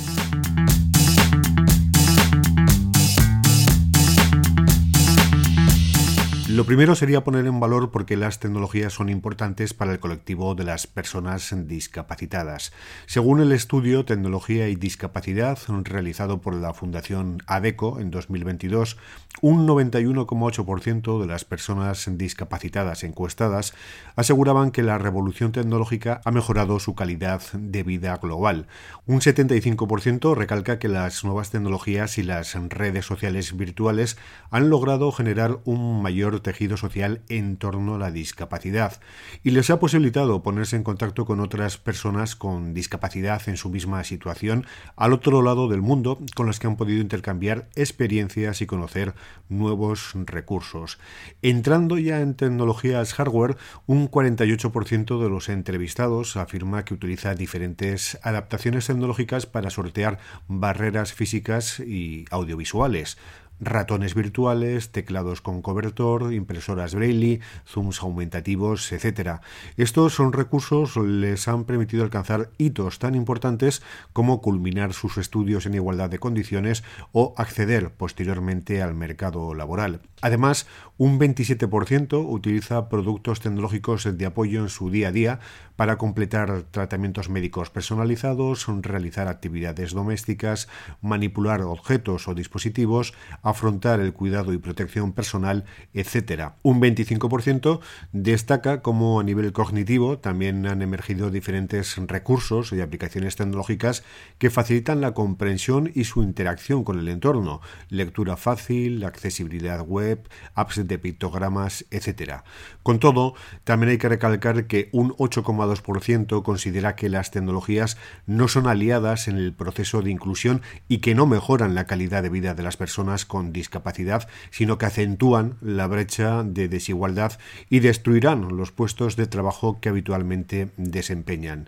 [6.59, 10.55] Lo primero sería poner en valor por qué las tecnologías son importantes para el colectivo
[10.55, 12.73] de las personas discapacitadas.
[13.05, 18.97] Según el estudio Tecnología y Discapacidad realizado por la Fundación ADECO en 2022,
[19.39, 23.73] un 91,8% de las personas discapacitadas encuestadas
[24.17, 28.67] aseguraban que la revolución tecnológica ha mejorado su calidad de vida global.
[29.05, 34.17] Un 75% recalca que las nuevas tecnologías y las redes sociales virtuales
[34.51, 38.99] han logrado generar un mayor tejido social en torno a la discapacidad
[39.43, 44.03] y les ha posibilitado ponerse en contacto con otras personas con discapacidad en su misma
[44.03, 49.13] situación al otro lado del mundo con las que han podido intercambiar experiencias y conocer
[49.47, 50.97] nuevos recursos.
[51.43, 53.55] Entrando ya en tecnologías hardware,
[53.85, 61.79] un 48% de los entrevistados afirma que utiliza diferentes adaptaciones tecnológicas para sortear barreras físicas
[61.79, 63.19] y audiovisuales
[63.59, 69.41] ratones virtuales, teclados con cobertor, impresoras Braille, zooms aumentativos, etc.
[69.77, 73.81] Estos son recursos les han permitido alcanzar hitos tan importantes
[74.13, 80.01] como culminar sus estudios en igualdad de condiciones o acceder posteriormente al mercado laboral.
[80.21, 80.67] Además,
[80.97, 85.39] un 27% utiliza productos tecnológicos de apoyo en su día a día
[85.77, 90.67] para completar tratamientos médicos personalizados, realizar actividades domésticas,
[91.01, 93.13] manipular objetos o dispositivos,
[93.49, 96.51] afrontar el cuidado y protección personal, etc.
[96.63, 97.79] Un 25%
[98.11, 104.03] destaca como a nivel cognitivo también han emergido diferentes recursos y aplicaciones tecnológicas
[104.37, 110.87] que facilitan la comprensión y su interacción con el entorno, lectura fácil, accesibilidad web, apps
[110.87, 112.41] de pictogramas, etc.
[112.83, 113.33] Con todo,
[113.63, 119.37] también hay que recalcar que un 8,2% considera que las tecnologías no son aliadas en
[119.37, 123.25] el proceso de inclusión y que no mejoran la calidad de vida de las personas
[123.25, 127.39] con discapacidad, sino que acentúan la brecha de desigualdad
[127.69, 131.67] y destruirán los puestos de trabajo que habitualmente desempeñan.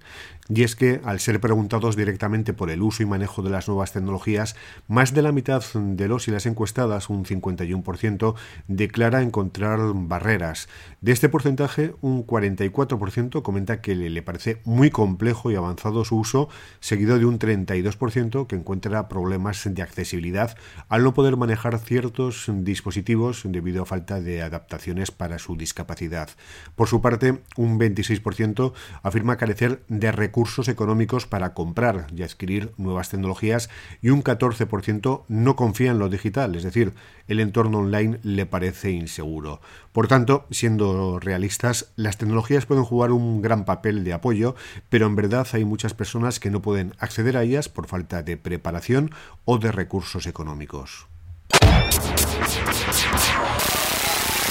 [0.53, 3.93] Y es que, al ser preguntados directamente por el uso y manejo de las nuevas
[3.93, 4.57] tecnologías,
[4.89, 8.35] más de la mitad de los y las encuestadas, un 51%,
[8.67, 10.67] declara encontrar barreras.
[10.99, 16.49] De este porcentaje, un 44% comenta que le parece muy complejo y avanzado su uso,
[16.81, 20.57] seguido de un 32% que encuentra problemas de accesibilidad
[20.89, 26.29] al no poder manejar ciertos dispositivos debido a falta de adaptaciones para su discapacidad.
[26.75, 28.73] Por su parte, un 26%
[29.03, 33.69] afirma carecer de recursos económicos para comprar y adquirir nuevas tecnologías
[34.01, 36.93] y un 14% no confía en lo digital, es decir,
[37.27, 39.61] el entorno online le parece inseguro.
[39.91, 44.55] Por tanto, siendo realistas, las tecnologías pueden jugar un gran papel de apoyo,
[44.89, 48.37] pero en verdad hay muchas personas que no pueden acceder a ellas por falta de
[48.37, 49.11] preparación
[49.45, 51.11] o de recursos económicos.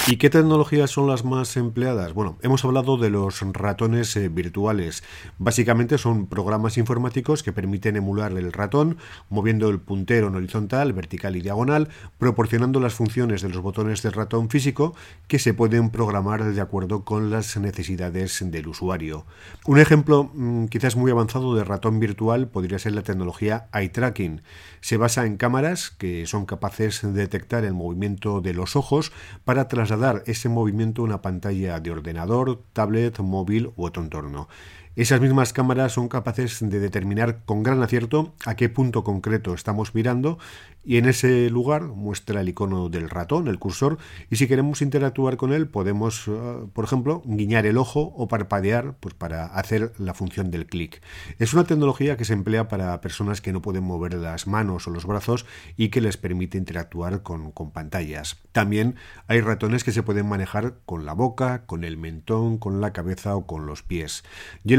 [0.06, 2.14] ¿Y qué tecnologías son las más empleadas?
[2.14, 5.04] Bueno, hemos hablado de los ratones eh, virtuales.
[5.38, 8.96] Básicamente son programas informáticos que permiten emular el ratón
[9.28, 14.14] moviendo el puntero en horizontal, vertical y diagonal, proporcionando las funciones de los botones del
[14.14, 14.96] ratón físico
[15.28, 19.26] que se pueden programar de acuerdo con las necesidades del usuario.
[19.66, 24.42] Un ejemplo mm, quizás muy avanzado de ratón virtual podría ser la tecnología eye tracking.
[24.80, 29.12] Se basa en cámaras que son capaces de detectar el movimiento de los ojos
[29.44, 34.48] para trasladar dar ese movimiento a una pantalla de ordenador, tablet, móvil u otro entorno.
[34.96, 39.94] Esas mismas cámaras son capaces de determinar con gran acierto a qué punto concreto estamos
[39.94, 40.38] mirando
[40.82, 43.98] y en ese lugar muestra el icono del ratón, el cursor,
[44.30, 46.30] y si queremos interactuar con él podemos, eh,
[46.72, 51.02] por ejemplo, guiñar el ojo o parpadear pues, para hacer la función del clic.
[51.38, 54.90] Es una tecnología que se emplea para personas que no pueden mover las manos o
[54.90, 55.44] los brazos
[55.76, 58.38] y que les permite interactuar con, pantallas.
[58.52, 58.96] También
[59.28, 63.36] hay ratones que se pueden manejar con la boca, con el mentón, con la cabeza
[63.36, 64.24] o con los pies.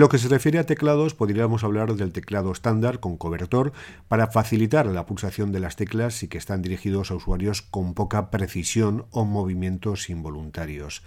[0.02, 3.72] Lo que se refiere a teclados, podríamos hablar del teclado estándar con cobertor
[4.08, 8.32] para facilitar la pulsación de las teclas y que están dirigidos a usuarios con poca
[8.32, 11.04] precisión o movimientos involuntarios.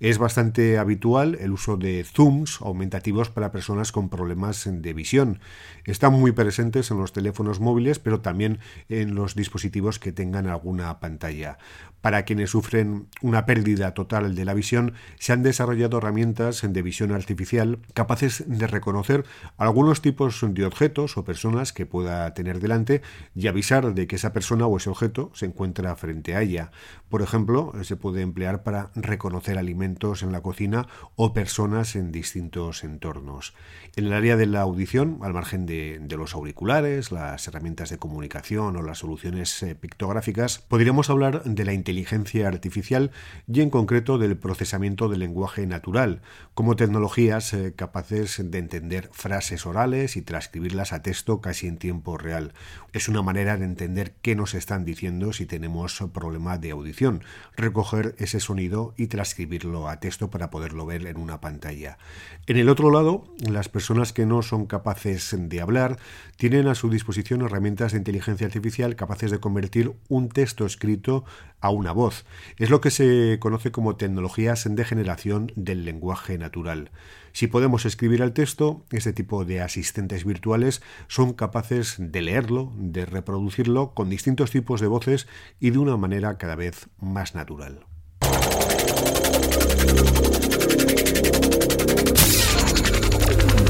[0.00, 5.38] Es bastante habitual el uso de zooms aumentativos para personas con problemas de visión.
[5.84, 8.58] Están muy presentes en los teléfonos móviles, pero también
[8.88, 11.58] en los dispositivos que tengan alguna pantalla.
[12.00, 17.12] Para quienes sufren una pérdida total de la visión, se han desarrollado herramientas de visión
[17.12, 19.24] artificial capaces de reconocer
[19.56, 23.00] algunos tipos de objetos o personas que pueda tener delante
[23.34, 26.72] y avisar de que esa persona o ese objeto se encuentra frente a ella.
[27.08, 32.84] Por ejemplo, se puede emplear para reconocer alimentos en la cocina o personas en distintos
[32.84, 33.54] entornos.
[33.96, 38.76] En el área de la audición, al margen de, los auriculares, las herramientas de comunicación
[38.76, 43.10] o las soluciones eh, pictográficas, podríamos hablar de la inteligencia artificial
[43.46, 46.22] y en concreto del procesamiento del lenguaje natural,
[46.54, 52.16] como tecnologías eh, capaces de entender frases orales y transcribirlas a texto casi en tiempo
[52.16, 52.52] real.
[52.92, 57.22] Es una manera de entender qué nos están diciendo si tenemos problema de audición,
[57.56, 61.98] recoger ese sonido y transcribirlo a texto para poderlo ver en una pantalla.
[62.46, 65.98] En el otro lado, las personas que no son capaces de hablar
[66.36, 71.24] tienen a su disposición herramientas de inteligencia artificial capaces de convertir un texto escrito
[71.60, 72.24] a una voz.
[72.58, 76.90] Es lo que se conoce como tecnologías de generación del lenguaje natural.
[77.32, 83.06] Si podemos escribir el texto, este tipo de asistentes virtuales son capaces de leerlo, de
[83.06, 85.26] reproducirlo con distintos tipos de voces
[85.58, 87.86] y de una manera cada vez más natural.
[88.24, 88.26] あ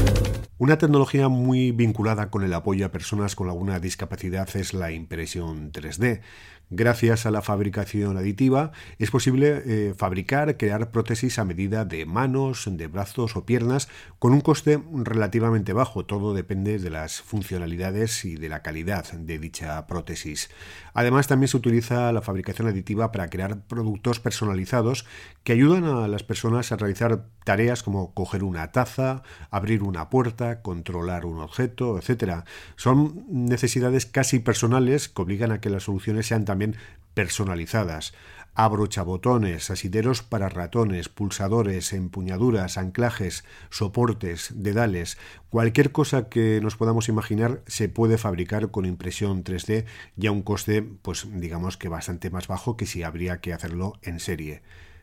[0.01, 0.04] っ。
[0.57, 6.21] Una tecnología muy vinculada con el apoyo a personas con alguna discapacidad es la impresión 3D.
[6.71, 12.67] Gracias a la fabricación aditiva es posible eh, fabricar, crear prótesis a medida de manos,
[12.67, 13.87] de brazos o piernas
[14.17, 16.05] con un coste relativamente bajo.
[16.05, 20.49] Todo depende de las funcionalidades y de la calidad de dicha prótesis.
[20.95, 25.05] Además también se utiliza la fabricación aditiva para crear productos personalizados
[25.43, 30.44] que ayudan a las personas a realizar tareas como coger una taza, abrir una puerta,
[30.61, 32.43] controlar un objeto, etc.
[32.75, 36.75] Son necesidades casi personales que obligan a que las soluciones sean también
[37.13, 38.13] personalizadas.
[38.57, 45.17] Abrochabotones, asideros para ratones, pulsadores, empuñaduras, anclajes, soportes, dedales,
[45.49, 50.41] cualquier cosa que nos podamos imaginar se puede fabricar con impresión 3D y a un
[50.41, 54.61] coste, pues digamos que bastante más bajo que si habría que hacerlo en serie.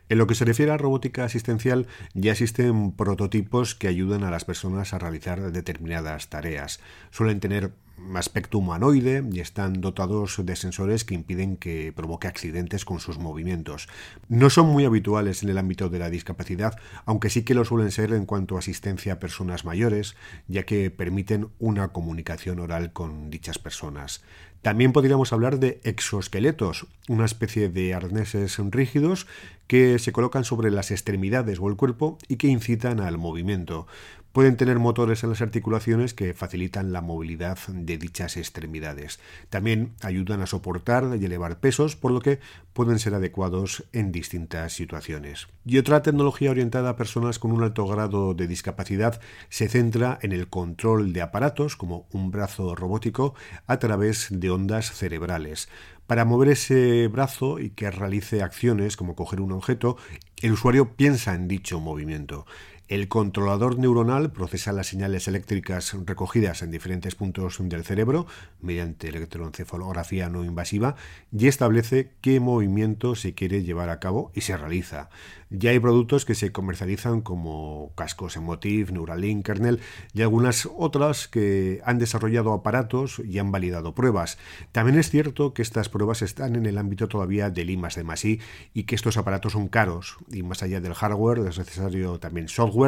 [0.09, 4.45] En lo que se refiere a robótica asistencial, ya existen prototipos que ayudan a las
[4.45, 6.79] personas a realizar determinadas tareas.
[7.11, 7.71] Suelen tener
[8.15, 13.87] aspecto humanoide y están dotados de sensores que impiden que provoque accidentes con sus movimientos.
[14.29, 16.75] No son muy habituales en el ámbito de la discapacidad,
[17.05, 20.15] aunque sí que lo suelen ser en cuanto a asistencia a personas mayores,
[20.47, 24.23] ya que permiten una comunicación oral con dichas personas.
[24.63, 29.27] También podríamos hablar de exoesqueletos, una especie de arneses rígidos
[29.67, 33.87] que se colocan sobre las extremidades o el cuerpo y que incitan al movimiento.
[34.33, 39.19] Pueden tener motores en las articulaciones que facilitan la movilidad de dichas extremidades.
[39.51, 42.39] También ayudan a soportar y elevar pesos, por lo que
[42.73, 45.49] pueden ser adecuados en distintas situaciones.
[45.67, 50.31] Y otra tecnología orientada a personas con un alto grado de discapacidad se centra en
[50.31, 53.35] el control de aparatos, como un brazo robótico,
[53.67, 55.69] a través de ondas cerebrales.
[56.07, 59.95] Para mover ese brazo y que realice acciones como coger un objeto,
[60.41, 62.45] el usuario piensa en dicho movimiento.
[62.93, 68.27] El controlador neuronal procesa las señales eléctricas recogidas en diferentes puntos del cerebro
[68.61, 70.95] mediante electroencefalografía no invasiva
[71.35, 75.09] y establece qué movimiento se quiere llevar a cabo y se realiza.
[75.49, 79.79] Ya hay productos que se comercializan como cascos Emotiv, Neuralink, Kernel
[80.13, 84.37] y algunas otras que han desarrollado aparatos y han validado pruebas.
[84.71, 88.39] También es cierto que estas pruebas están en el ámbito todavía del I de I
[88.75, 92.82] y que estos aparatos son caros y más allá del hardware es necesario también software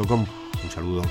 [0.71, 1.03] saludo.